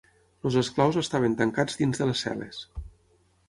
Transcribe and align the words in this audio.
Els 0.49 0.57
esclaus 0.61 0.97
estaven 1.03 1.37
tancats 1.43 1.79
dins 1.85 2.03
de 2.03 2.11
les 2.11 2.27
cel·les. 2.29 2.67